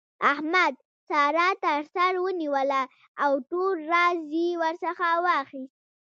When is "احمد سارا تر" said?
0.31-1.79